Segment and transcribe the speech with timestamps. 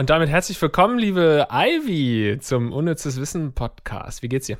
[0.00, 4.22] Und damit herzlich willkommen, liebe Ivy, zum Unnützes Wissen Podcast.
[4.22, 4.56] Wie geht's dir?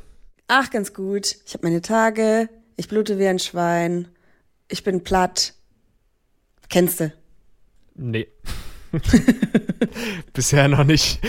[0.48, 1.34] Ach, ganz gut.
[1.46, 2.50] Ich habe meine Tage.
[2.76, 4.08] Ich blute wie ein Schwein.
[4.68, 5.54] Ich bin platt.
[6.68, 7.14] Kennst du?
[7.94, 8.28] Nee.
[10.34, 11.20] Bisher noch nicht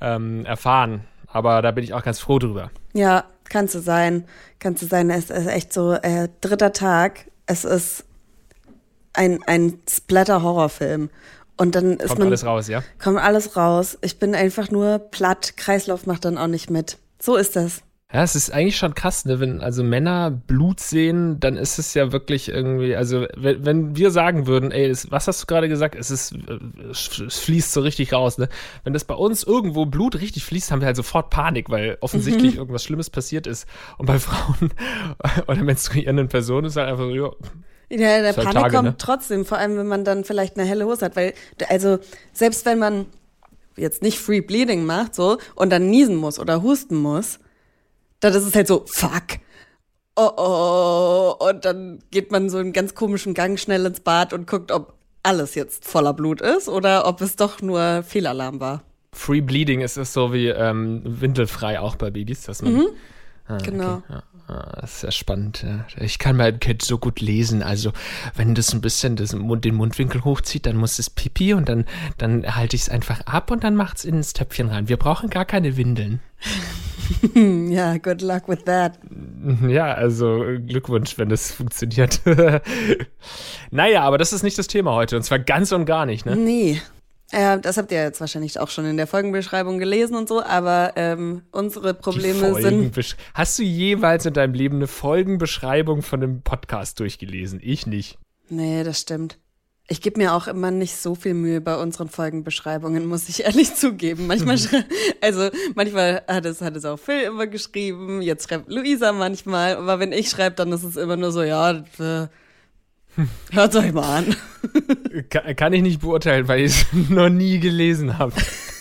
[0.00, 1.00] ähm, erfahren.
[1.26, 2.70] Aber da bin ich auch ganz froh drüber.
[2.92, 4.26] Ja, kannst du sein.
[4.60, 5.10] Kannst du sein.
[5.10, 7.32] Es ist echt so, äh, dritter Tag.
[7.46, 8.04] Es ist
[9.12, 11.10] ein, ein Splatter-Horrorfilm.
[11.56, 12.28] Und dann ist Kommt man.
[12.28, 12.82] alles raus, ja?
[13.02, 13.96] Kommt alles raus.
[14.02, 15.56] Ich bin einfach nur platt.
[15.56, 16.98] Kreislauf macht dann auch nicht mit.
[17.18, 17.82] So ist das.
[18.12, 19.40] Ja, es ist eigentlich schon krass, ne?
[19.40, 24.12] Wenn also Männer Blut sehen, dann ist es ja wirklich irgendwie, also wenn, wenn wir
[24.12, 25.96] sagen würden, ey, das, was hast du gerade gesagt?
[25.96, 28.48] Es ist, äh, es fließt so richtig raus, ne?
[28.84, 32.52] Wenn das bei uns irgendwo Blut richtig fließt, haben wir halt sofort Panik, weil offensichtlich
[32.52, 32.58] Mhm.
[32.60, 33.66] irgendwas Schlimmes passiert ist.
[33.98, 34.70] Und bei Frauen
[35.48, 37.30] oder menstruierenden Personen ist halt einfach so, ja,
[37.88, 38.94] Ja, der halt Panik Tage, kommt ne?
[38.98, 41.34] trotzdem, vor allem wenn man dann vielleicht eine helle Hose hat, weil
[41.68, 41.98] also
[42.32, 43.06] selbst wenn man
[43.76, 47.38] jetzt nicht Free Bleeding macht so und dann niesen muss oder husten muss,
[48.20, 49.38] dann ist es halt so fuck.
[50.16, 54.46] Oh oh und dann geht man so einen ganz komischen Gang schnell ins Bad und
[54.46, 58.82] guckt, ob alles jetzt voller Blut ist oder ob es doch nur Fehlalarm war.
[59.12, 62.86] Free Bleeding ist es so wie ähm, windelfrei auch bei Babys, dass man
[63.48, 64.02] Ah, Genau.
[64.08, 65.64] Ja, ah, das ist ja spannend.
[65.66, 65.84] Ja.
[65.98, 67.62] Ich kann mein Kind so gut lesen.
[67.62, 67.92] Also,
[68.34, 71.84] wenn das ein bisschen das den Mundwinkel hochzieht, dann muss es Pipi und dann,
[72.18, 74.88] dann halte ich es einfach ab und dann macht es ins Töpfchen rein.
[74.88, 76.20] Wir brauchen gar keine Windeln.
[77.34, 78.98] Ja, good luck with that.
[79.68, 82.20] Ja, also Glückwunsch, wenn das funktioniert.
[83.70, 86.34] naja, aber das ist nicht das Thema heute und zwar ganz und gar nicht, ne?
[86.34, 86.80] Nee.
[87.32, 90.92] Äh, das habt ihr jetzt wahrscheinlich auch schon in der Folgenbeschreibung gelesen und so, aber
[90.96, 93.16] ähm, unsere Probleme sind.
[93.34, 97.60] Hast du jeweils in deinem Leben eine Folgenbeschreibung von einem Podcast durchgelesen?
[97.62, 98.18] Ich nicht.
[98.48, 99.38] Nee, das stimmt.
[99.88, 103.74] Ich gebe mir auch immer nicht so viel Mühe bei unseren Folgenbeschreibungen, muss ich ehrlich
[103.74, 104.28] zugeben.
[104.28, 104.56] Manchmal,
[105.20, 109.98] also manchmal hat es, hat es auch Phil immer geschrieben, jetzt schreibt Luisa manchmal, aber
[109.98, 112.28] wenn ich schreibe, dann ist es immer nur so, ja, äh,
[113.52, 114.36] hört euch mal an.
[115.30, 118.32] Kann, kann ich nicht beurteilen, weil ich es noch nie gelesen habe.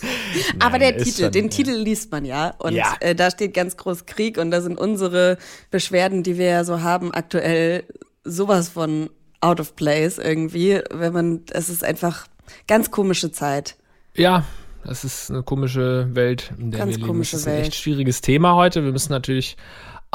[0.59, 1.49] aber der Titel, schon, den ja.
[1.49, 2.53] Titel liest man ja.
[2.59, 2.95] Und Ja.
[2.99, 5.37] Äh, da steht ganz groß Krieg und da sind unsere
[5.71, 7.83] Beschwerden, die wir ja so haben, aktuell
[8.23, 9.09] sowas von
[9.41, 10.81] out of place irgendwie.
[10.91, 12.27] Wenn man, es ist einfach
[12.67, 13.75] ganz komische Zeit.
[14.15, 14.43] Ja,
[14.83, 17.07] das ist eine komische Welt, in der Ganz wir leben.
[17.07, 17.67] komische Das ist ein Welt.
[17.67, 18.83] echt schwieriges Thema heute.
[18.83, 19.57] Wir müssen natürlich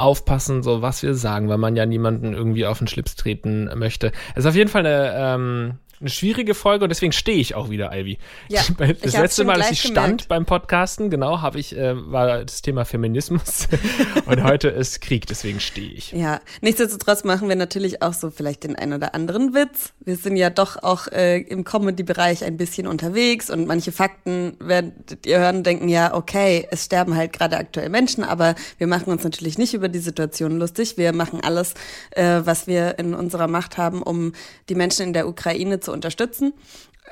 [0.01, 4.13] aufpassen, so was wir sagen, weil man ja niemanden irgendwie auf den Schlips treten möchte.
[4.35, 7.69] Es ist auf jeden Fall eine, ähm, eine schwierige Folge und deswegen stehe ich auch
[7.69, 8.19] wieder, Ivy.
[8.49, 8.63] Ja,
[9.03, 10.07] das letzte Mal, dass ich gemerkt.
[10.07, 13.69] stand beim Podcasten, genau, habe ich, äh, war das Thema Feminismus
[14.27, 16.13] und heute ist Krieg, deswegen stehe ich.
[16.13, 19.93] Ja, nichtsdestotrotz machen wir natürlich auch so vielleicht den ein oder anderen Witz.
[20.01, 25.27] Wir sind ja doch auch äh, im Comedy-Bereich ein bisschen unterwegs und manche Fakten werdet
[25.27, 29.23] ihr hören denken, ja, okay, es sterben halt gerade aktuell Menschen, aber wir machen uns
[29.23, 30.97] natürlich nicht über die Situation lustig.
[30.97, 31.75] Wir machen alles,
[32.13, 34.33] äh, was wir in unserer Macht haben, um
[34.71, 36.53] die Menschen in der Ukraine zu unterstützen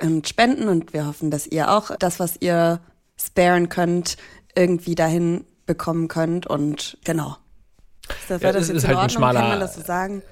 [0.01, 2.79] und spenden und wir hoffen, dass ihr auch das, was ihr
[3.21, 4.17] sparen könnt,
[4.55, 7.37] irgendwie dahin bekommen könnt und genau.
[8.09, 9.17] Ist das, Ja, das ist in halt ein Ordnung?
[9.17, 10.23] schmaler- Kann man das so sagen?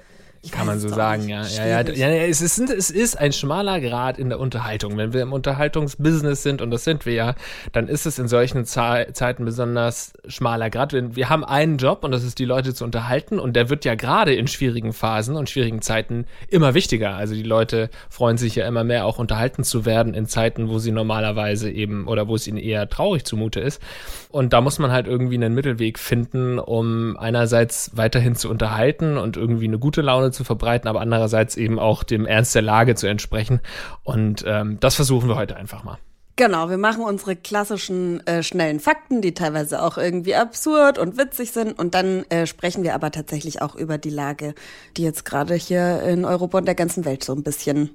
[0.42, 1.30] Ich Kann man so sagen, nicht.
[1.30, 1.42] ja.
[1.42, 1.98] Ja, ja, Schwierig.
[1.98, 4.96] ja, ja es, ist, es ist ein schmaler Grad in der Unterhaltung.
[4.96, 7.34] Wenn wir im Unterhaltungsbusiness sind, und das sind wir ja,
[7.72, 10.92] dann ist es in solchen Zei- Zeiten besonders schmaler Grad.
[10.92, 13.94] Wir haben einen Job und das ist die Leute zu unterhalten und der wird ja
[13.96, 17.16] gerade in schwierigen Phasen und schwierigen Zeiten immer wichtiger.
[17.16, 20.78] Also die Leute freuen sich ja immer mehr auch unterhalten zu werden in Zeiten, wo
[20.78, 23.82] sie normalerweise eben oder wo es ihnen eher traurig zumute ist.
[24.30, 29.36] Und da muss man halt irgendwie einen Mittelweg finden, um einerseits weiterhin zu unterhalten und
[29.36, 33.06] irgendwie eine gute Laune zu verbreiten, aber andererseits eben auch dem Ernst der Lage zu
[33.06, 33.60] entsprechen.
[34.02, 35.98] Und ähm, das versuchen wir heute einfach mal.
[36.38, 41.50] Genau, wir machen unsere klassischen äh, schnellen Fakten, die teilweise auch irgendwie absurd und witzig
[41.50, 41.76] sind.
[41.76, 44.54] Und dann äh, sprechen wir aber tatsächlich auch über die Lage,
[44.96, 47.90] die jetzt gerade hier in Europa und der ganzen Welt so ein bisschen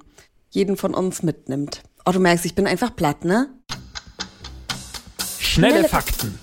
[0.50, 1.82] jeden von uns mitnimmt.
[2.04, 3.48] Oh, du merkst, ich bin einfach platt, ne?
[5.38, 6.38] Schnelle, Schnelle Fakten.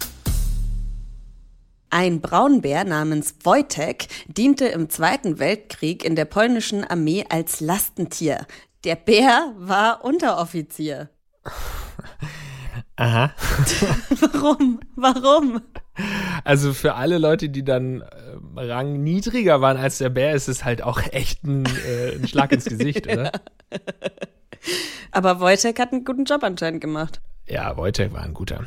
[1.93, 8.47] Ein Braunbär namens Wojtek diente im Zweiten Weltkrieg in der polnischen Armee als Lastentier.
[8.85, 11.09] Der Bär war Unteroffizier.
[12.95, 13.33] Aha.
[14.21, 14.79] Warum?
[14.95, 15.61] Warum?
[16.45, 18.05] Also für alle Leute, die dann äh,
[18.55, 22.53] Rang niedriger waren als der Bär, ist es halt auch echt ein, äh, ein Schlag
[22.53, 23.33] ins Gesicht, oder?
[25.11, 27.19] Aber Wojtek hat einen guten Job anscheinend gemacht.
[27.47, 28.65] Ja, Wojtek war ein guter.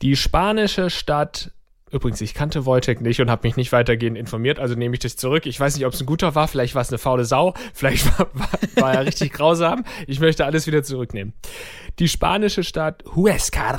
[0.00, 1.50] Die spanische Stadt
[1.92, 5.16] Übrigens, ich kannte Wojtek nicht und habe mich nicht weitergehend informiert, also nehme ich das
[5.16, 5.44] zurück.
[5.44, 8.18] Ich weiß nicht, ob es ein guter war, vielleicht war es eine faule Sau, vielleicht
[8.18, 9.84] war, war, war er richtig grausam.
[10.06, 11.34] Ich möchte alles wieder zurücknehmen.
[11.98, 13.78] Die spanische Stadt Huescar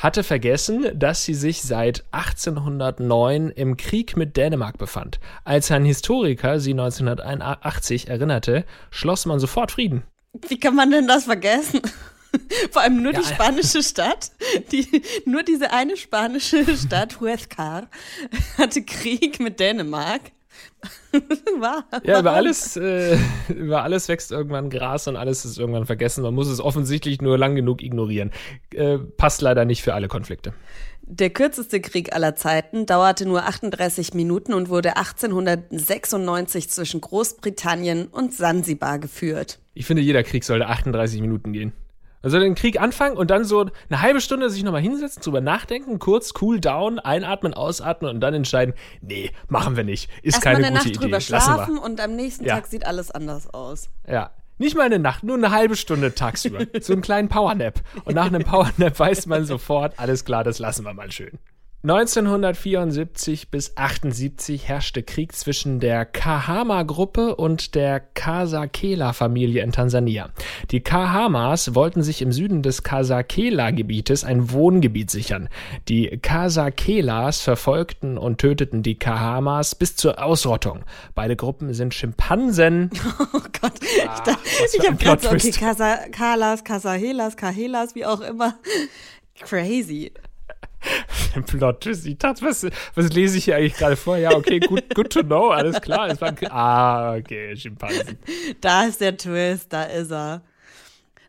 [0.00, 5.20] hatte vergessen, dass sie sich seit 1809 im Krieg mit Dänemark befand.
[5.44, 10.02] Als ein Historiker sie 1981 erinnerte, schloss man sofort Frieden.
[10.48, 11.80] Wie kann man denn das vergessen?
[12.70, 13.20] Vor allem nur ja.
[13.20, 14.30] die spanische Stadt,
[14.72, 17.88] die, nur diese eine spanische Stadt, Huescar,
[18.58, 20.20] hatte Krieg mit Dänemark.
[21.58, 21.84] War.
[22.04, 23.18] Ja, über alles, äh,
[23.48, 26.22] über alles wächst irgendwann Gras und alles ist irgendwann vergessen.
[26.22, 28.30] Man muss es offensichtlich nur lang genug ignorieren.
[28.74, 30.54] Äh, passt leider nicht für alle Konflikte.
[31.02, 38.32] Der kürzeste Krieg aller Zeiten dauerte nur 38 Minuten und wurde 1896 zwischen Großbritannien und
[38.32, 39.58] Sansibar geführt.
[39.74, 41.72] Ich finde, jeder Krieg sollte 38 Minuten gehen.
[42.22, 45.98] Also den Krieg anfangen und dann so eine halbe Stunde sich nochmal hinsetzen, drüber nachdenken,
[45.98, 50.10] kurz cool down, einatmen, ausatmen und dann entscheiden, nee, machen wir nicht.
[50.22, 50.98] Ist Erst keine mal eine gute Nacht Idee.
[50.98, 52.56] drüber schlafen und am nächsten ja.
[52.56, 53.88] Tag sieht alles anders aus.
[54.06, 54.30] Ja.
[54.58, 56.66] Nicht mal eine Nacht, nur eine halbe Stunde tagsüber.
[56.82, 57.80] so einen kleinen Powernap.
[58.04, 61.38] Und nach einem Powernap weiß man sofort, alles klar, das lassen wir mal schön.
[61.82, 70.28] 1974 bis 78 herrschte Krieg zwischen der Kahama-Gruppe und der Kasakela-Familie in Tansania.
[70.72, 75.48] Die Kahamas wollten sich im Süden des Kasakela-Gebietes ein Wohngebiet sichern.
[75.88, 80.84] Die Kasakelas verfolgten und töteten die Kahamas bis zur Ausrottung.
[81.14, 82.90] Beide Gruppen sind Schimpansen.
[83.32, 83.72] Oh Gott,
[84.06, 84.40] Ach, ich, dachte,
[84.76, 88.58] ich habe gerade so, okay, Kasakalas, Kasahelas, Kahelas, wie auch immer.
[89.40, 90.12] Crazy.
[91.46, 92.06] Plot Twist.
[92.06, 94.16] Ich dachte, was, was lese ich hier eigentlich gerade vor?
[94.16, 96.08] Ja, okay, good, good to know, alles klar.
[96.08, 98.18] Es war, ah, okay, Schimpansen.
[98.60, 100.42] Da ist der Twist, da ist er.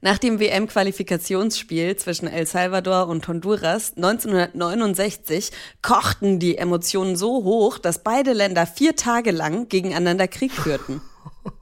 [0.04, 5.52] Nach dem WM-Qualifikationsspiel zwischen El Salvador und Honduras 1969
[5.84, 11.02] kochten die Emotionen so hoch, dass beide Länder vier Tage lang gegeneinander Krieg führten.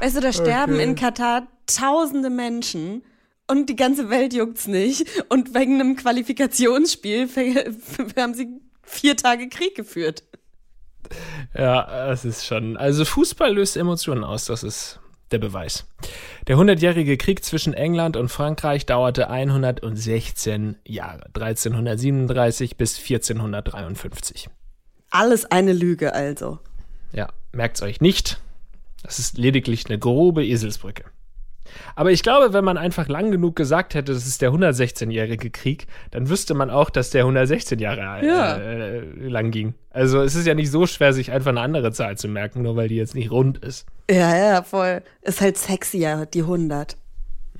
[0.00, 0.82] weißt du, da sterben okay.
[0.82, 3.04] in Katar tausende Menschen
[3.50, 5.06] und die ganze Welt juckt's nicht.
[5.28, 7.28] Und wegen einem Qualifikationsspiel
[8.16, 8.48] haben sie
[8.82, 10.22] vier Tage Krieg geführt.
[11.56, 12.76] Ja, das ist schon.
[12.76, 15.00] Also Fußball löst Emotionen aus, das ist
[15.32, 15.86] der Beweis.
[16.46, 24.48] Der hundertjährige Krieg zwischen England und Frankreich dauerte 116 Jahre, 1337 bis 1453.
[25.10, 26.58] Alles eine Lüge also.
[27.12, 28.40] Ja, merkt's euch nicht.
[29.02, 31.04] Das ist lediglich eine grobe Eselsbrücke.
[31.94, 35.86] Aber ich glaube, wenn man einfach lang genug gesagt hätte, das ist der 116-jährige Krieg,
[36.10, 38.56] dann wüsste man auch, dass der 116 Jahre ja.
[38.56, 39.74] äh, lang ging.
[39.90, 42.76] Also es ist ja nicht so schwer, sich einfach eine andere Zahl zu merken, nur
[42.76, 43.86] weil die jetzt nicht rund ist.
[44.10, 45.02] Ja, ja, voll.
[45.22, 46.96] Ist halt sexier, die 100.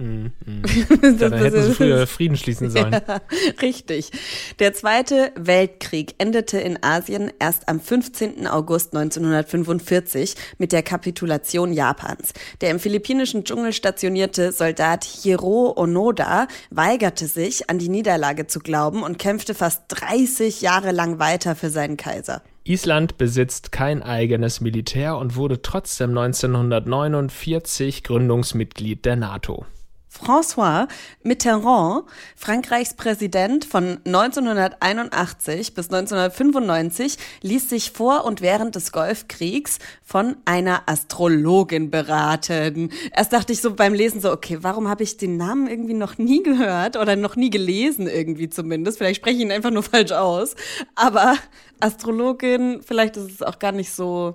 [0.11, 1.19] Mm, mm.
[1.19, 2.93] Dann hätten sie früher Frieden schließen sollen.
[2.93, 3.20] Ja,
[3.61, 4.11] richtig.
[4.58, 8.47] Der Zweite Weltkrieg endete in Asien erst am 15.
[8.47, 12.32] August 1945 mit der Kapitulation Japans.
[12.62, 19.02] Der im philippinischen Dschungel stationierte Soldat Hiro Onoda weigerte sich, an die Niederlage zu glauben
[19.02, 22.43] und kämpfte fast 30 Jahre lang weiter für seinen Kaiser.
[22.64, 29.66] Island besitzt kein eigenes Militär und wurde trotzdem 1949 Gründungsmitglied der NATO.
[30.11, 30.88] François
[31.23, 40.37] Mitterrand, Frankreichs Präsident von 1981 bis 1995, ließ sich vor und während des Golfkriegs von
[40.45, 42.90] einer Astrologin beraten.
[43.14, 46.19] Erst dachte ich so beim Lesen so, okay, warum habe ich den Namen irgendwie noch
[46.19, 48.99] nie gehört oder noch nie gelesen irgendwie zumindest?
[48.99, 50.57] Vielleicht spreche ich ihn einfach nur falsch aus.
[50.97, 51.37] Aber
[51.79, 54.35] Astrologin, vielleicht ist es auch gar nicht so.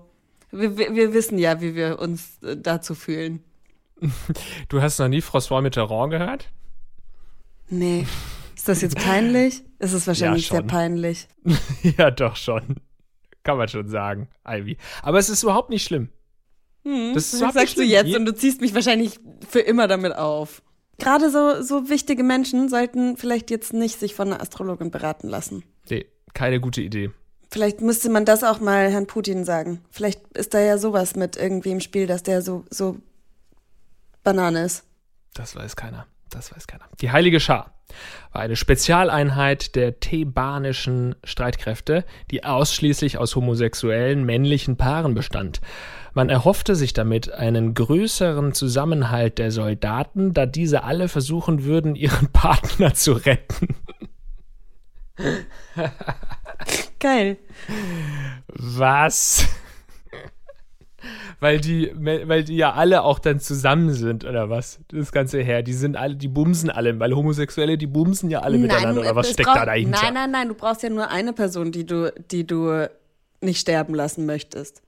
[0.52, 3.44] Wir, wir wissen ja, wie wir uns äh, dazu fühlen.
[4.70, 6.50] Du hast noch nie François Mitterrand gehört?
[7.70, 8.06] Nee.
[8.56, 9.64] Ist das jetzt peinlich?
[9.80, 11.28] Ist es wahrscheinlich ja, sehr peinlich.
[11.98, 12.78] ja, doch schon.
[13.44, 14.78] Kann man schon sagen, Ivy.
[15.02, 16.10] Aber es ist überhaupt nicht schlimm.
[16.84, 20.16] Hm, das, das sagst du jetzt Je und du ziehst mich wahrscheinlich für immer damit
[20.16, 20.62] auf.
[20.98, 25.64] Gerade so, so wichtige Menschen sollten vielleicht jetzt nicht sich von einer Astrologin beraten lassen.
[25.90, 27.12] Nee, keine gute Idee.
[27.52, 29.82] Vielleicht müsste man das auch mal Herrn Putin sagen.
[29.90, 32.98] Vielleicht ist da ja sowas mit irgendwie im Spiel, dass der so, so
[34.26, 34.84] Banane ist.
[35.34, 36.08] Das weiß keiner.
[36.30, 36.86] Das weiß keiner.
[37.00, 37.72] Die Heilige Schar
[38.34, 45.62] war eine Spezialeinheit der thebanischen Streitkräfte, die ausschließlich aus homosexuellen männlichen Paaren bestand.
[46.14, 52.30] Man erhoffte sich damit einen größeren Zusammenhalt der Soldaten, da diese alle versuchen würden, ihren
[52.34, 53.76] Partner zu retten.
[57.00, 57.38] Geil.
[58.48, 59.48] Was?
[61.40, 64.80] Weil die, weil die ja alle auch dann zusammen sind, oder was?
[64.90, 65.64] Das Ganze her.
[65.64, 69.32] Die sind alle, die bumsen alle, weil Homosexuelle, die bumsen ja alle miteinander, oder was
[69.32, 70.00] steckt brauch, da dahinter?
[70.02, 72.90] Nein, nein, nein, du brauchst ja nur eine Person, die du, die du
[73.42, 74.82] nicht sterben lassen möchtest.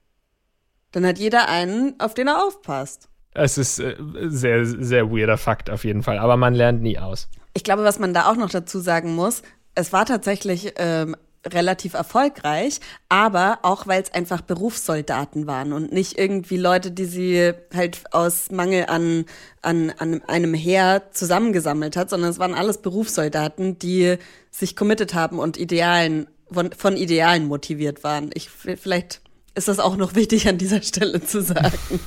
[0.91, 3.09] Dann hat jeder einen, auf den er aufpasst.
[3.33, 7.29] Es ist äh, sehr, sehr weirder Fakt auf jeden Fall, aber man lernt nie aus.
[7.53, 9.43] Ich glaube, was man da auch noch dazu sagen muss,
[9.75, 11.15] es war tatsächlich ähm,
[11.46, 12.79] relativ erfolgreich,
[13.10, 18.51] aber auch weil es einfach Berufssoldaten waren und nicht irgendwie Leute, die sie halt aus
[18.51, 19.25] Mangel an,
[19.62, 24.17] an, an einem Heer zusammengesammelt hat, sondern es waren alles Berufssoldaten, die
[24.51, 28.32] sich committed haben und Idealen, von, von Idealen motiviert waren.
[28.34, 29.22] Ich, vielleicht
[29.56, 31.77] ist das auch noch wichtig an dieser Stelle zu sagen.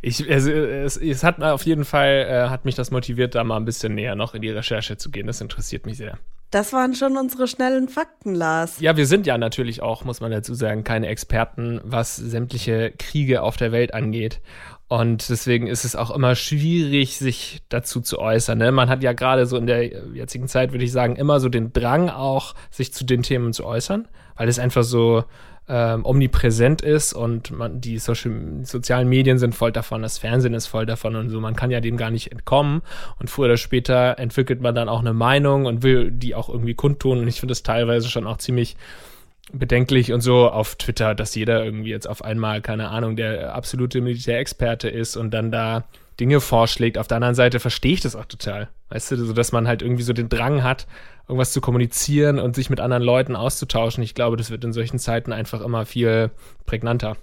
[0.00, 3.58] Ich, also, es, es hat auf jeden Fall, äh, hat mich das motiviert, da mal
[3.58, 5.26] ein bisschen näher noch in die Recherche zu gehen.
[5.26, 6.18] Das interessiert mich sehr.
[6.52, 8.78] Das waren schon unsere schnellen Fakten, Lars.
[8.78, 13.40] Ja, wir sind ja natürlich auch, muss man dazu sagen, keine Experten, was sämtliche Kriege
[13.40, 14.42] auf der Welt angeht.
[14.86, 18.58] Und deswegen ist es auch immer schwierig, sich dazu zu äußern.
[18.58, 18.70] Ne?
[18.70, 21.72] Man hat ja gerade so in der jetzigen Zeit, würde ich sagen, immer so den
[21.72, 24.06] Drang auch, sich zu den Themen zu äußern,
[24.36, 25.24] weil es einfach so
[25.68, 28.32] ähm, omnipräsent ist und man, die, Social,
[28.64, 31.40] sozialen Medien sind voll davon, das Fernsehen ist voll davon und so.
[31.40, 32.82] Man kann ja dem gar nicht entkommen.
[33.20, 36.74] Und früher oder später entwickelt man dann auch eine Meinung und will die auch irgendwie
[36.74, 37.20] kundtun.
[37.20, 38.76] Und ich finde das teilweise schon auch ziemlich
[39.52, 44.00] bedenklich und so auf Twitter, dass jeder irgendwie jetzt auf einmal, keine Ahnung, der absolute
[44.00, 45.84] Militärexperte ist und dann da
[46.18, 46.98] Dinge vorschlägt.
[46.98, 48.68] Auf der anderen Seite verstehe ich das auch total.
[48.92, 50.86] Weißt du, so dass man halt irgendwie so den Drang hat,
[51.26, 54.02] irgendwas zu kommunizieren und sich mit anderen Leuten auszutauschen.
[54.02, 56.30] Ich glaube, das wird in solchen Zeiten einfach immer viel
[56.66, 57.16] prägnanter.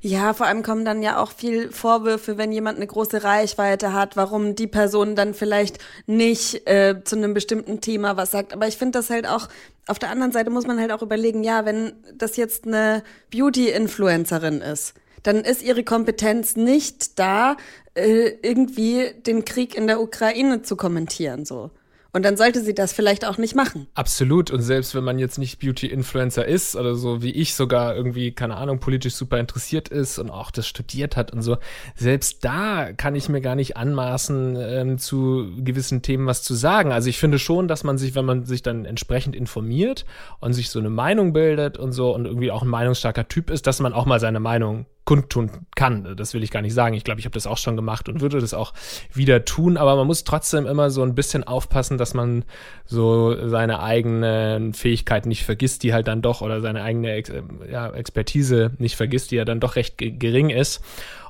[0.00, 4.16] Ja, vor allem kommen dann ja auch viel Vorwürfe, wenn jemand eine große Reichweite hat,
[4.16, 8.52] warum die Person dann vielleicht nicht äh, zu einem bestimmten Thema was sagt.
[8.52, 9.48] Aber ich finde das halt auch,
[9.88, 14.60] auf der anderen Seite muss man halt auch überlegen, ja, wenn das jetzt eine Beauty-Influencerin
[14.60, 17.56] ist, dann ist ihre Kompetenz nicht da,
[17.94, 21.70] äh, irgendwie den Krieg in der Ukraine zu kommentieren, so.
[22.14, 23.86] Und dann sollte sie das vielleicht auch nicht machen.
[23.94, 24.50] Absolut.
[24.50, 28.56] Und selbst wenn man jetzt nicht Beauty-Influencer ist oder so wie ich sogar irgendwie, keine
[28.56, 31.56] Ahnung, politisch super interessiert ist und auch das studiert hat und so,
[31.96, 36.92] selbst da kann ich mir gar nicht anmaßen, ähm, zu gewissen Themen was zu sagen.
[36.92, 40.04] Also ich finde schon, dass man sich, wenn man sich dann entsprechend informiert
[40.38, 43.66] und sich so eine Meinung bildet und so und irgendwie auch ein meinungsstarker Typ ist,
[43.66, 46.16] dass man auch mal seine Meinung kundtun kann.
[46.16, 46.94] Das will ich gar nicht sagen.
[46.94, 48.72] Ich glaube, ich habe das auch schon gemacht und würde das auch
[49.12, 49.76] wieder tun.
[49.76, 52.44] Aber man muss trotzdem immer so ein bisschen aufpassen, dass man
[52.84, 57.22] so seine eigenen Fähigkeiten nicht vergisst, die halt dann doch, oder seine eigene
[57.70, 60.82] ja, Expertise nicht vergisst, die ja dann doch recht gering ist.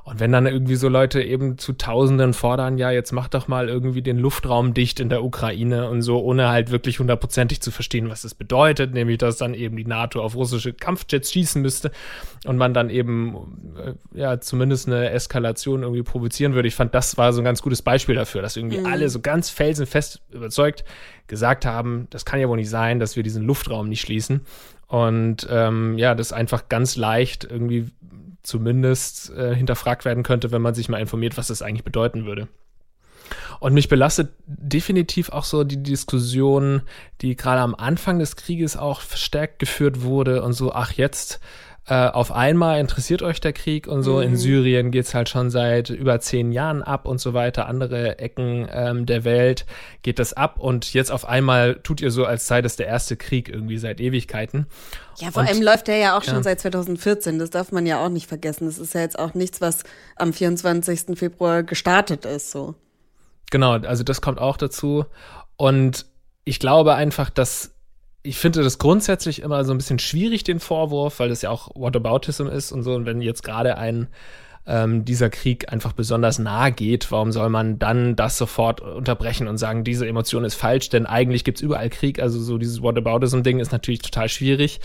[0.05, 3.69] Und wenn dann irgendwie so Leute eben zu Tausenden fordern, ja, jetzt mach doch mal
[3.69, 8.09] irgendwie den Luftraum dicht in der Ukraine und so, ohne halt wirklich hundertprozentig zu verstehen,
[8.09, 11.91] was das bedeutet, nämlich dass dann eben die NATO auf russische Kampfjets schießen müsste
[12.45, 16.67] und man dann eben, äh, ja, zumindest eine Eskalation irgendwie provozieren würde.
[16.67, 18.87] Ich fand, das war so ein ganz gutes Beispiel dafür, dass irgendwie mhm.
[18.87, 20.83] alle so ganz felsenfest überzeugt
[21.27, 24.41] gesagt haben, das kann ja wohl nicht sein, dass wir diesen Luftraum nicht schließen.
[24.93, 27.89] Und ähm, ja, das einfach ganz leicht irgendwie
[28.43, 32.47] zumindest äh, hinterfragt werden könnte, wenn man sich mal informiert, was das eigentlich bedeuten würde.
[33.59, 36.83] Und mich belastet definitiv auch so die Diskussion,
[37.21, 41.39] die gerade am Anfang des Krieges auch verstärkt geführt wurde und so, ach jetzt
[41.85, 44.17] äh, auf einmal interessiert euch der Krieg und so.
[44.17, 44.21] Mhm.
[44.21, 47.67] In Syrien geht's halt schon seit über zehn Jahren ab und so weiter.
[47.67, 49.65] Andere Ecken ähm, der Welt
[50.01, 53.17] geht das ab und jetzt auf einmal tut ihr so, als sei das der erste
[53.17, 54.67] Krieg irgendwie seit Ewigkeiten.
[55.17, 56.43] Ja, vor und, allem läuft der ja auch schon ja.
[56.43, 57.37] seit 2014.
[57.37, 58.65] Das darf man ja auch nicht vergessen.
[58.65, 59.83] Das ist ja jetzt auch nichts, was
[60.15, 61.17] am 24.
[61.19, 62.75] Februar gestartet ist, so.
[63.51, 65.05] Genau, also das kommt auch dazu.
[65.57, 66.05] Und
[66.45, 67.71] ich glaube einfach, dass
[68.23, 71.69] ich finde das grundsätzlich immer so ein bisschen schwierig, den Vorwurf, weil das ja auch
[71.75, 72.95] Whataboutism ist und so.
[72.95, 74.07] Und wenn jetzt gerade ein
[74.65, 79.57] ähm, dieser Krieg einfach besonders nahe geht, warum soll man dann das sofort unterbrechen und
[79.57, 82.21] sagen, diese Emotion ist falsch, denn eigentlich gibt's überall Krieg.
[82.21, 84.79] Also so dieses Whataboutism-Ding ist natürlich total schwierig.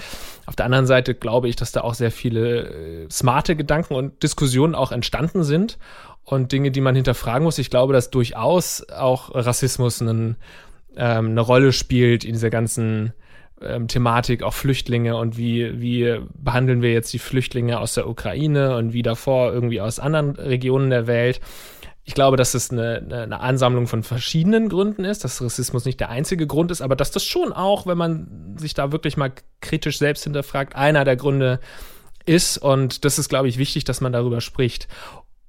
[0.46, 4.20] Auf der anderen Seite glaube ich, dass da auch sehr viele äh, smarte Gedanken und
[4.24, 5.78] Diskussionen auch entstanden sind
[6.24, 7.58] und Dinge, die man hinterfragen muss.
[7.58, 10.36] Ich glaube, dass durchaus auch Rassismus einen,
[10.96, 13.12] ähm, eine Rolle spielt in dieser ganzen
[13.62, 18.76] ähm, Thematik, auch Flüchtlinge und wie, wie behandeln wir jetzt die Flüchtlinge aus der Ukraine
[18.76, 21.40] und wie davor irgendwie aus anderen Regionen der Welt.
[22.04, 26.08] Ich glaube, dass es eine, eine Ansammlung von verschiedenen Gründen ist, dass Rassismus nicht der
[26.08, 29.98] einzige Grund ist, aber dass das schon auch, wenn man sich da wirklich mal kritisch
[29.98, 31.60] selbst hinterfragt, einer der Gründe
[32.24, 32.56] ist.
[32.56, 34.88] Und das ist, glaube ich, wichtig, dass man darüber spricht.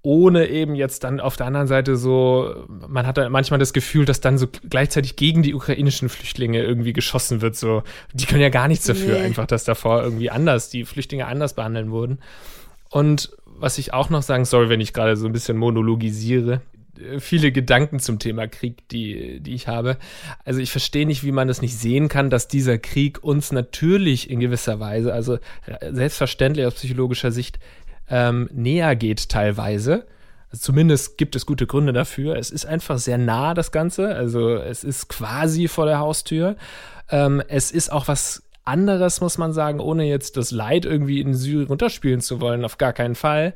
[0.02, 2.56] Ohne eben jetzt dann auf der anderen Seite so,
[2.88, 6.94] man hat dann manchmal das Gefühl, dass dann so gleichzeitig gegen die ukrainischen Flüchtlinge irgendwie
[6.94, 7.56] geschossen wird.
[7.56, 9.26] So, die können ja gar nichts dafür, nee.
[9.26, 12.20] einfach, dass davor irgendwie anders, die Flüchtlinge anders behandeln wurden.
[12.90, 16.62] Und was ich auch noch sagen, sorry, wenn ich gerade so ein bisschen monologisiere,
[17.20, 19.98] viele Gedanken zum Thema Krieg, die, die ich habe.
[20.44, 24.30] Also ich verstehe nicht, wie man das nicht sehen kann, dass dieser Krieg uns natürlich
[24.30, 25.40] in gewisser Weise, also
[25.92, 27.60] selbstverständlich aus psychologischer Sicht,
[28.10, 30.06] ähm, näher geht teilweise.
[30.52, 32.36] Zumindest gibt es gute Gründe dafür.
[32.36, 34.16] Es ist einfach sehr nah, das Ganze.
[34.16, 36.56] Also es ist quasi vor der Haustür.
[37.10, 41.34] Ähm, es ist auch was anderes, muss man sagen, ohne jetzt das Leid irgendwie in
[41.34, 43.54] Syrien runterspielen zu wollen, auf gar keinen Fall.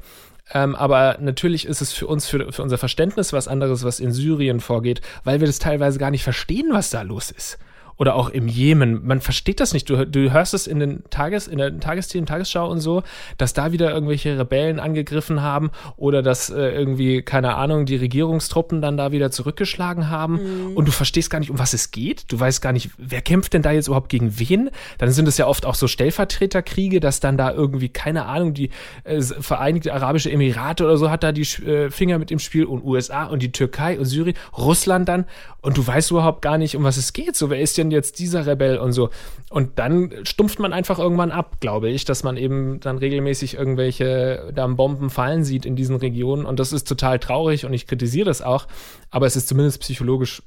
[0.54, 4.12] Ähm, aber natürlich ist es für uns, für, für unser Verständnis was anderes, was in
[4.12, 7.58] Syrien vorgeht, weil wir das teilweise gar nicht verstehen, was da los ist
[8.04, 9.08] oder auch im Jemen.
[9.08, 9.90] Man versteht das nicht.
[9.90, 13.02] Du, du hörst es in den Tages, in der Tagesthemen, Tagesschau und so,
[13.38, 18.82] dass da wieder irgendwelche Rebellen angegriffen haben oder dass äh, irgendwie, keine Ahnung, die Regierungstruppen
[18.82, 20.76] dann da wieder zurückgeschlagen haben mhm.
[20.76, 22.30] und du verstehst gar nicht, um was es geht.
[22.30, 24.70] Du weißt gar nicht, wer kämpft denn da jetzt überhaupt gegen wen?
[24.98, 28.70] Dann sind es ja oft auch so Stellvertreterkriege, dass dann da irgendwie, keine Ahnung, die
[29.06, 32.84] äh, Vereinigte Arabische Emirate oder so hat da die äh, Finger mit im Spiel und
[32.84, 35.24] USA und die Türkei und Syrien, Russland dann
[35.64, 37.38] und du weißt überhaupt gar nicht, um was es geht.
[37.38, 39.10] So, wer ist denn jetzt dieser Rebell und so?
[39.50, 44.52] Und dann stumpft man einfach irgendwann ab, glaube ich, dass man eben dann regelmäßig irgendwelche
[44.54, 46.46] da Bomben fallen sieht in diesen Regionen.
[46.46, 48.68] Und das ist total traurig und ich kritisiere das auch.
[49.10, 50.44] Aber es ist zumindest psychologisch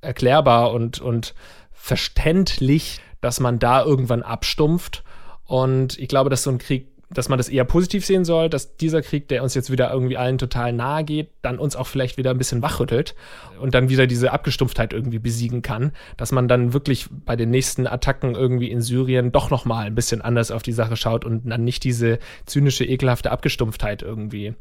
[0.00, 1.34] erklärbar und, und
[1.72, 5.02] verständlich, dass man da irgendwann abstumpft.
[5.44, 8.76] Und ich glaube, dass so ein Krieg dass man das eher positiv sehen soll, dass
[8.76, 12.16] dieser Krieg, der uns jetzt wieder irgendwie allen total nahe geht, dann uns auch vielleicht
[12.16, 13.14] wieder ein bisschen wachrüttelt
[13.60, 17.86] und dann wieder diese Abgestumpftheit irgendwie besiegen kann, dass man dann wirklich bei den nächsten
[17.86, 21.48] Attacken irgendwie in Syrien doch noch mal ein bisschen anders auf die Sache schaut und
[21.48, 24.54] dann nicht diese zynische, ekelhafte Abgestumpftheit irgendwie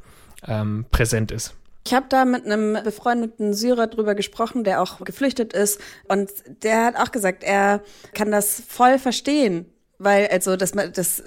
[0.47, 1.55] ähm, präsent ist.
[1.85, 5.81] Ich habe da mit einem befreundeten Syrer drüber gesprochen, der auch geflüchtet ist.
[6.07, 6.31] Und
[6.63, 7.81] der hat auch gesagt, er
[8.13, 9.65] kann das voll verstehen,
[9.99, 11.23] weil also das das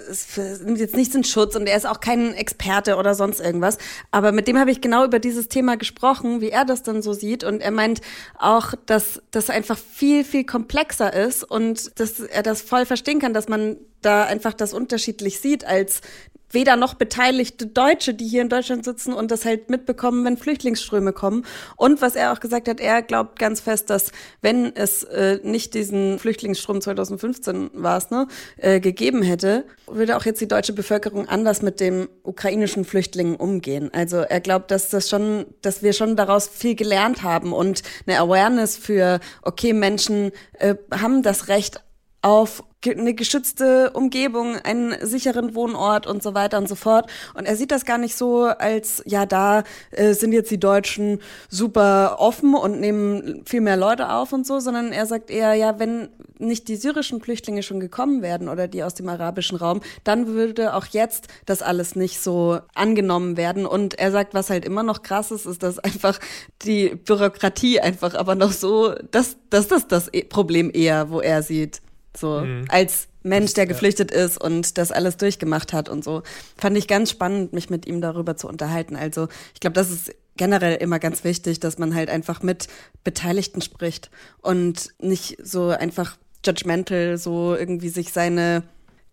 [0.63, 3.77] nimmt jetzt nichts in Schutz und er ist auch kein Experte oder sonst irgendwas,
[4.11, 7.13] aber mit dem habe ich genau über dieses Thema gesprochen, wie er das dann so
[7.13, 7.43] sieht.
[7.43, 8.01] Und er meint
[8.37, 13.33] auch, dass das einfach viel viel komplexer ist und dass er das voll verstehen kann,
[13.33, 16.01] dass man da einfach das unterschiedlich sieht als
[16.49, 21.13] weder noch beteiligte Deutsche, die hier in Deutschland sitzen und das halt mitbekommen, wenn Flüchtlingsströme
[21.13, 21.45] kommen.
[21.75, 25.73] Und was er auch gesagt hat, er glaubt ganz fest, dass wenn es äh, nicht
[25.73, 31.27] diesen Flüchtlingsstrom 2015 war es, ne, äh, gegeben hätte, würde auch jetzt die deutsche Bevölkerung
[31.27, 33.89] anders mit dem ukrainischen Flüchtlingen umgehen.
[33.93, 38.19] Also er glaubt, dass das schon, dass wir schon daraus viel gelernt haben und eine
[38.19, 41.81] Awareness für, okay, Menschen äh, haben das Recht
[42.21, 47.09] auf eine geschützte Umgebung, einen sicheren Wohnort und so weiter und so fort.
[47.33, 51.19] Und er sieht das gar nicht so als, ja, da äh, sind jetzt die Deutschen
[51.49, 55.79] super offen und nehmen viel mehr Leute auf und so, sondern er sagt eher, ja,
[55.79, 56.09] wenn
[56.39, 60.75] nicht die syrischen Flüchtlinge schon gekommen werden oder die aus dem arabischen Raum, dann würde
[60.75, 63.65] auch jetzt das alles nicht so angenommen werden.
[63.65, 66.19] Und er sagt, was halt immer noch krass ist, ist, dass einfach
[66.61, 71.41] die Bürokratie einfach aber noch so, das, das ist das e-, Problem eher, wo er
[71.41, 71.81] sieht.
[72.17, 72.65] So mhm.
[72.69, 76.23] als Mensch, der geflüchtet ist und das alles durchgemacht hat und so.
[76.57, 78.95] Fand ich ganz spannend, mich mit ihm darüber zu unterhalten.
[78.95, 82.67] Also ich glaube, das ist generell immer ganz wichtig, dass man halt einfach mit
[83.03, 84.09] Beteiligten spricht
[84.41, 88.63] und nicht so einfach judgmental so irgendwie sich seine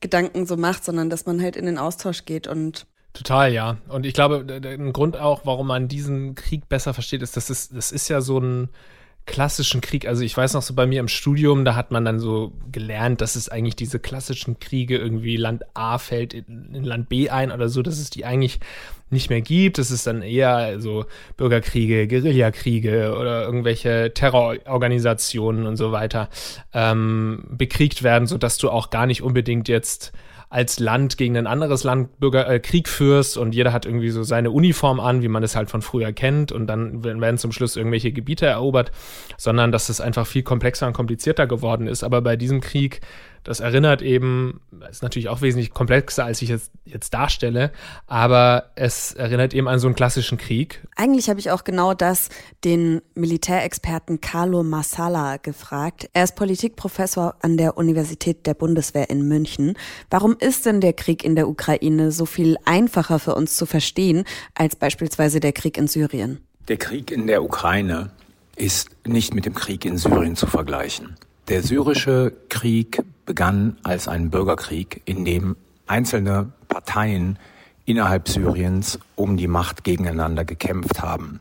[0.01, 3.77] Gedanken so macht, sondern dass man halt in den Austausch geht und Total, ja.
[3.89, 7.69] Und ich glaube, ein Grund auch, warum man diesen Krieg besser versteht, ist, dass es,
[7.69, 8.71] das ist ja so ein,
[9.27, 12.19] klassischen Krieg, also ich weiß noch so bei mir im Studium, da hat man dann
[12.19, 17.31] so gelernt, dass es eigentlich diese klassischen Kriege irgendwie Land A fällt in, Land B
[17.31, 18.61] ein oder so, dass es die eigentlich
[19.11, 19.79] nicht mehr gibt.
[19.79, 21.07] Es ist dann eher so
[21.37, 26.29] Bürgerkriege, Guerillakriege oder irgendwelche Terrororganisationen und so weiter
[26.75, 30.13] ähm, bekriegt werden, so dass du auch gar nicht unbedingt jetzt
[30.55, 34.23] als Land gegen ein anderes Land Bürger, äh, Krieg führst und jeder hat irgendwie so
[34.23, 37.75] seine Uniform an, wie man es halt von früher kennt und dann werden zum Schluss
[37.75, 38.93] irgendwelche Gebiete erobert,
[39.37, 42.05] sondern dass es einfach viel komplexer und komplizierter geworden ist.
[42.05, 43.01] Aber bei diesem Krieg
[43.45, 47.71] das erinnert eben, ist natürlich auch wesentlich komplexer, als ich es jetzt darstelle,
[48.07, 50.83] aber es erinnert eben an so einen klassischen Krieg.
[50.97, 52.31] Eigentlich habe ich auch genau das
[52.65, 56.09] den Militärexperten Carlo Massala gefragt.
[56.15, 59.75] Er ist Politikprofessor an der Universität der Bundeswehr in München.
[60.11, 64.25] Warum ist denn der Krieg in der Ukraine so viel einfacher für uns zu verstehen
[64.55, 66.41] als beispielsweise der Krieg in Syrien?
[66.69, 68.11] Der Krieg in der Ukraine
[68.57, 71.17] ist nicht mit dem Krieg in Syrien zu vergleichen.
[71.49, 75.57] Der syrische Krieg begann als ein Bürgerkrieg, in dem
[75.87, 77.39] einzelne Parteien
[77.85, 81.41] innerhalb Syriens um die Macht gegeneinander gekämpft haben.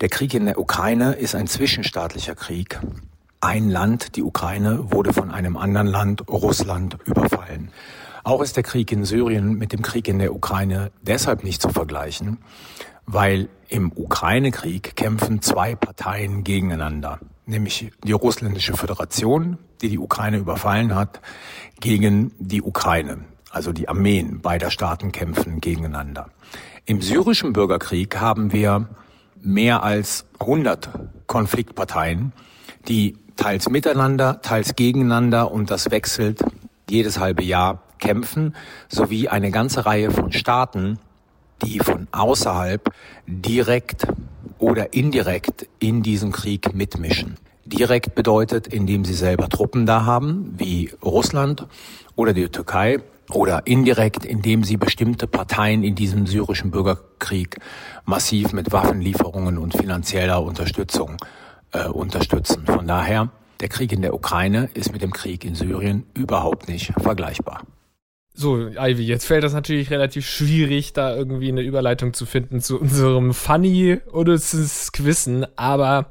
[0.00, 2.80] Der Krieg in der Ukraine ist ein zwischenstaatlicher Krieg.
[3.40, 7.70] Ein Land, die Ukraine, wurde von einem anderen Land, Russland, überfallen.
[8.24, 11.68] Auch ist der Krieg in Syrien mit dem Krieg in der Ukraine deshalb nicht zu
[11.68, 12.38] vergleichen,
[13.06, 20.94] weil im Ukraine-Krieg kämpfen zwei Parteien gegeneinander, nämlich die russländische Föderation, die die Ukraine überfallen
[20.94, 21.20] hat,
[21.80, 23.18] gegen die Ukraine.
[23.50, 26.30] Also die Armeen beider Staaten kämpfen gegeneinander.
[26.86, 28.88] Im syrischen Bürgerkrieg haben wir
[29.40, 30.90] mehr als 100
[31.26, 32.32] Konfliktparteien,
[32.88, 36.42] die teils miteinander, teils gegeneinander und das wechselt
[36.88, 38.54] jedes halbe Jahr kämpfen,
[38.88, 40.98] sowie eine ganze Reihe von Staaten,
[41.62, 42.90] die von außerhalb
[43.26, 44.06] direkt
[44.64, 47.36] oder indirekt in diesem Krieg mitmischen.
[47.66, 51.66] Direkt bedeutet, indem sie selber Truppen da haben, wie Russland
[52.16, 53.00] oder die Türkei,
[53.30, 57.56] oder indirekt, indem sie bestimmte Parteien in diesem syrischen Bürgerkrieg
[58.04, 61.16] massiv mit Waffenlieferungen und finanzieller Unterstützung
[61.72, 62.64] äh, unterstützen.
[62.66, 66.92] Von daher, der Krieg in der Ukraine ist mit dem Krieg in Syrien überhaupt nicht
[67.00, 67.62] vergleichbar.
[68.36, 72.80] So, Ivy, jetzt fällt das natürlich relativ schwierig, da irgendwie eine Überleitung zu finden zu
[72.80, 74.36] unserem Funny oder
[74.92, 76.10] Quizzen, aber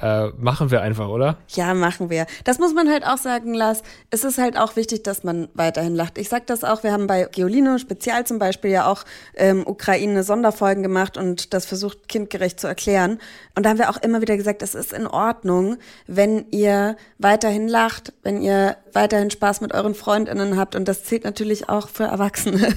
[0.00, 1.38] äh, machen wir einfach, oder?
[1.48, 2.26] Ja, machen wir.
[2.42, 3.82] Das muss man halt auch sagen, Lars.
[4.10, 6.18] Es ist halt auch wichtig, dass man weiterhin lacht.
[6.18, 9.04] Ich sag das auch, wir haben bei Geolino Spezial zum Beispiel ja auch
[9.34, 13.18] ähm, Ukraine Sonderfolgen gemacht und das versucht kindgerecht zu erklären.
[13.54, 15.76] Und da haben wir auch immer wieder gesagt, es ist in Ordnung,
[16.06, 20.74] wenn ihr weiterhin lacht, wenn ihr weiterhin Spaß mit euren FreundInnen habt.
[20.74, 22.76] Und das zählt natürlich auch für Erwachsene.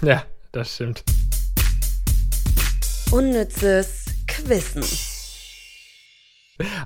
[0.00, 1.04] Ja, das stimmt.
[3.10, 4.82] Unnützes Quissen.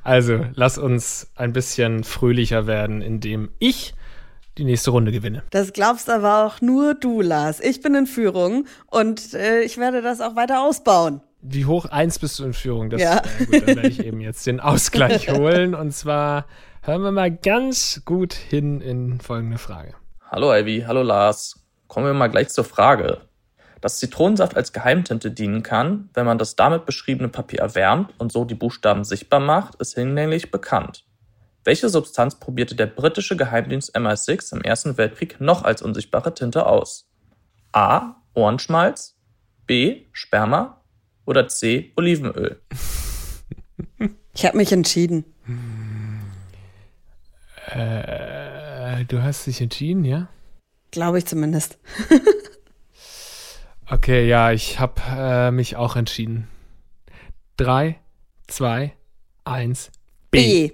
[0.03, 3.95] Also, lass uns ein bisschen fröhlicher werden, indem ich
[4.59, 5.43] die nächste Runde gewinne.
[5.51, 7.61] Das glaubst aber auch nur du, Lars.
[7.61, 11.21] Ich bin in Führung und äh, ich werde das auch weiter ausbauen.
[11.41, 12.91] Wie hoch eins bist du in Führung?
[12.91, 13.23] Das, Ja.
[13.39, 15.75] äh, gut, dann werde ich eben jetzt den Ausgleich holen.
[15.75, 16.47] Und zwar
[16.83, 19.95] hören wir mal ganz gut hin in folgende Frage.
[20.29, 21.57] Hallo Ivy, hallo Lars.
[21.87, 23.23] Kommen wir mal gleich zur Frage.
[23.81, 28.45] Dass Zitronensaft als Geheimtinte dienen kann, wenn man das damit beschriebene Papier erwärmt und so
[28.45, 31.07] die Buchstaben sichtbar macht, ist hinlänglich bekannt.
[31.65, 37.11] Welche Substanz probierte der britische Geheimdienst MI6 im Ersten Weltkrieg noch als unsichtbare Tinte aus?
[37.73, 38.17] A.
[38.35, 39.17] Ohrenschmalz,
[39.67, 40.07] B.
[40.13, 40.83] Sperma
[41.25, 41.93] oder C.
[41.97, 42.61] Olivenöl?
[44.35, 45.25] Ich habe mich entschieden.
[47.67, 50.29] Äh, du hast dich entschieden, ja?
[50.91, 51.79] Glaube ich zumindest.
[53.93, 56.47] Okay, ja, ich habe äh, mich auch entschieden.
[57.57, 57.99] Drei,
[58.47, 58.93] zwei,
[59.45, 59.91] eins,
[60.31, 60.69] B.
[60.69, 60.73] B.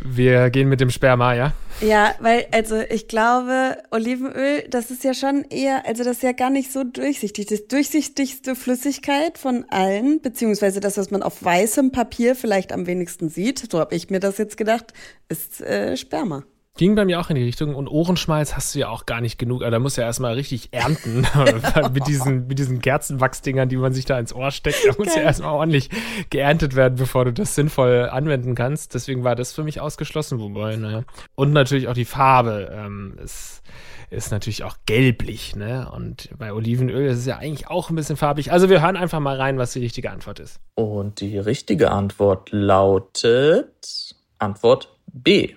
[0.00, 1.54] Wir gehen mit dem Sperma, ja?
[1.80, 6.32] Ja, weil, also ich glaube, Olivenöl, das ist ja schon eher, also das ist ja
[6.32, 7.46] gar nicht so durchsichtig.
[7.46, 13.30] Das durchsichtigste Flüssigkeit von allen, beziehungsweise das, was man auf weißem Papier vielleicht am wenigsten
[13.30, 14.92] sieht, so habe ich mir das jetzt gedacht,
[15.28, 16.44] ist äh, Sperma.
[16.78, 17.74] Ging bei mir auch in die Richtung.
[17.74, 19.62] Und Ohrenschmalz hast du ja auch gar nicht genug.
[19.62, 21.26] Also da musst du ja erstmal richtig ernten
[21.92, 24.78] mit diesen, mit diesen Kerzenwachsdingern, die man sich da ins Ohr steckt.
[24.86, 25.90] Da muss ja erstmal ordentlich
[26.30, 28.94] geerntet werden, bevor du das sinnvoll anwenden kannst.
[28.94, 30.38] Deswegen war das für mich ausgeschlossen.
[30.38, 31.02] Wobei, naja.
[31.34, 33.62] Und natürlich auch die Farbe ähm, ist,
[34.10, 35.90] ist natürlich auch gelblich, ne?
[35.92, 38.52] Und bei Olivenöl ist es ja eigentlich auch ein bisschen farbig.
[38.52, 40.60] Also wir hören einfach mal rein, was die richtige Antwort ist.
[40.76, 45.56] Und die richtige Antwort lautet Antwort B.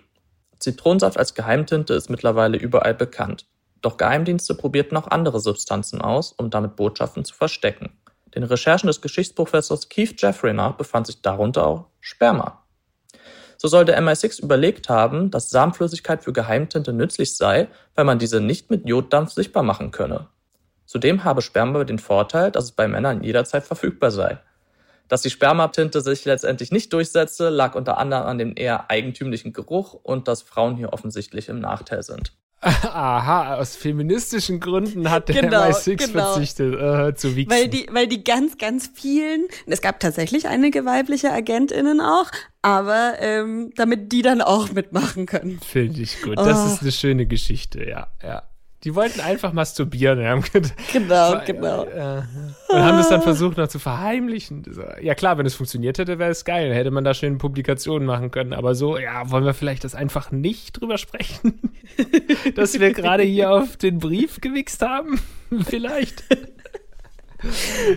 [0.62, 3.45] Zitronensaft als Geheimtinte ist mittlerweile überall bekannt.
[3.82, 7.89] Doch Geheimdienste probierten auch andere Substanzen aus, um damit Botschaften zu verstecken.
[8.36, 12.63] Den Recherchen des Geschichtsprofessors Keith Jeffrey nach befand sich darunter auch Sperma.
[13.58, 18.39] So soll der MI6 überlegt haben, dass Samenflüssigkeit für Geheimtinte nützlich sei, weil man diese
[18.39, 20.28] nicht mit Joddampf sichtbar machen könne.
[20.86, 24.39] Zudem habe Sperma den Vorteil, dass es bei Männern jederzeit verfügbar sei.
[25.12, 29.93] Dass die Spermatinte sich letztendlich nicht durchsetzte, lag unter anderem an dem eher eigentümlichen Geruch
[29.93, 32.32] und dass Frauen hier offensichtlich im Nachteil sind.
[32.62, 36.32] Aha, aus feministischen Gründen hat der Genau, MI6 genau.
[36.34, 37.52] verzichtet äh, zu wichsen.
[37.52, 43.15] Weil die, weil die ganz, ganz vielen, es gab tatsächlich einige weibliche AgentInnen auch, aber
[43.19, 45.60] ähm, damit die dann auch mitmachen können.
[45.60, 46.38] Finde ich gut.
[46.38, 46.74] Das Oh.
[46.74, 48.43] ist eine schöne Geschichte, ja, ja.
[48.84, 50.20] Die wollten einfach masturbieren.
[50.20, 50.44] Ja, haben
[50.94, 51.84] Genau, genau.
[51.86, 52.24] äh,
[52.70, 54.63] und haben das dann versucht noch zu verheimlichen.
[55.02, 56.74] Ja klar, wenn es funktioniert hätte, wäre es geil.
[56.74, 58.54] Hätte man da schön Publikationen machen können.
[58.54, 61.60] Aber so, ja, wollen wir vielleicht das einfach nicht drüber sprechen?
[62.56, 65.20] Dass wir gerade hier auf den Brief gewichst haben?
[65.65, 66.24] vielleicht.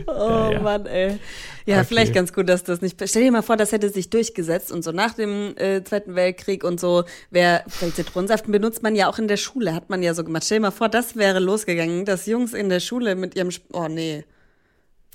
[0.06, 0.60] Oh Ja, ja.
[0.60, 1.18] Mann, ey.
[1.66, 1.86] Ja, Okay.
[1.88, 3.02] vielleicht ganz gut, dass das nicht.
[3.08, 6.62] Stell dir mal vor, das hätte sich durchgesetzt und so nach dem äh, Zweiten Weltkrieg
[6.64, 10.12] und so wäre, weil Zitronensaft benutzt man ja auch in der Schule, hat man ja
[10.14, 10.44] so gemacht.
[10.44, 13.48] Stell dir mal vor, das wäre losgegangen, dass Jungs in der Schule mit ihrem.
[13.48, 14.24] Sp oh nee.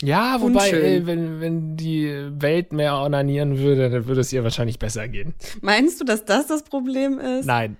[0.01, 4.79] Ja, wobei, äh, wenn, wenn die Welt mehr onanieren würde, dann würde es ihr wahrscheinlich
[4.79, 5.33] besser gehen.
[5.61, 7.45] Meinst du, dass das das Problem ist?
[7.45, 7.75] Nein.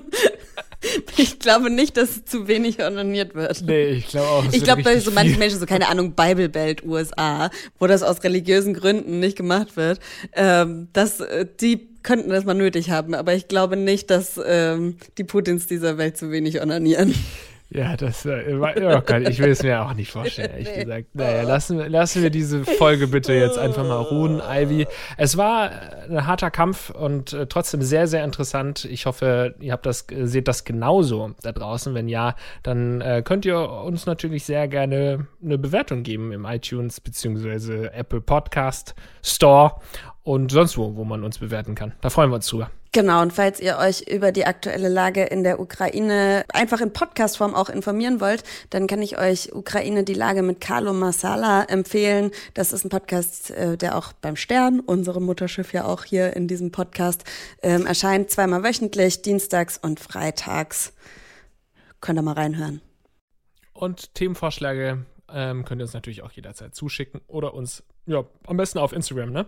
[1.26, 3.62] Ich glaube nicht, dass zu wenig onaniert wird.
[3.62, 4.44] Nee, ich glaube auch.
[4.52, 5.38] Ich glaube, bei so manchen.
[5.38, 10.00] Menschen, so keine Ahnung, Bible Belt USA, wo das aus religiösen Gründen nicht gemacht wird,
[10.34, 13.14] ähm, dass äh, die könnten das mal nötig haben.
[13.14, 17.14] Aber ich glaube nicht, dass ähm, die Putins dieser Welt zu wenig onanieren.
[17.68, 20.84] Ja, das, äh, war- oh Gott, ich will es mir auch nicht vorstellen, ehrlich Nee.
[20.84, 21.14] gesagt.
[21.14, 24.86] Naja, lassen, wir- lassen wir diese Folge bitte jetzt einfach mal ruhen, Ivy.
[25.16, 28.84] Es war äh, ein harter Kampf und äh, trotzdem sehr, sehr interessant.
[28.84, 31.92] Ich hoffe, ihr habt das, äh, seht das genauso da draußen.
[31.92, 37.00] Wenn ja, dann äh, könnt ihr uns natürlich sehr gerne eine Bewertung geben im iTunes
[37.00, 39.72] beziehungsweise Apple Podcast Store
[40.22, 41.94] und sonst wo, wo man uns bewerten kann.
[42.00, 42.70] Da freuen wir uns drüber.
[42.96, 47.54] Genau, und falls ihr euch über die aktuelle Lage in der Ukraine einfach in Podcastform
[47.54, 52.30] auch informieren wollt, dann kann ich euch Ukraine die Lage mit Carlo Masala empfehlen.
[52.54, 56.48] Das ist ein Podcast, äh, der auch beim Stern, unserem Mutterschiff ja auch hier in
[56.48, 57.24] diesem Podcast,
[57.62, 60.94] ähm, erscheint zweimal wöchentlich, dienstags und freitags.
[62.00, 62.80] Könnt ihr mal reinhören.
[63.74, 68.78] Und Themenvorschläge ähm, könnt ihr uns natürlich auch jederzeit zuschicken oder uns, ja, am besten
[68.78, 69.44] auf Instagram, ne?